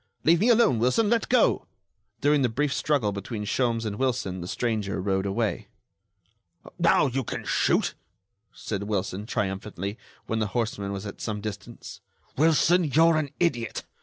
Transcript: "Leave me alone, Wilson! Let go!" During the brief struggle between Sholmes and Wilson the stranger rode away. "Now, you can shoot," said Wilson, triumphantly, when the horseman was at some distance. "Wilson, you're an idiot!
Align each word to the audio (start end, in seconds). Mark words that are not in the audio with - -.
"Leave 0.23 0.39
me 0.39 0.49
alone, 0.49 0.79
Wilson! 0.79 1.11
Let 1.11 1.29
go!" 1.29 1.67
During 2.21 2.41
the 2.41 2.49
brief 2.49 2.73
struggle 2.73 3.11
between 3.11 3.45
Sholmes 3.45 3.85
and 3.85 3.97
Wilson 3.97 4.41
the 4.41 4.47
stranger 4.47 4.99
rode 4.99 5.27
away. 5.27 5.67
"Now, 6.79 7.05
you 7.05 7.23
can 7.23 7.45
shoot," 7.45 7.93
said 8.51 8.81
Wilson, 8.85 9.27
triumphantly, 9.27 9.99
when 10.25 10.39
the 10.39 10.47
horseman 10.57 10.91
was 10.91 11.05
at 11.05 11.21
some 11.21 11.39
distance. 11.39 12.01
"Wilson, 12.35 12.85
you're 12.85 13.17
an 13.17 13.29
idiot! 13.39 13.83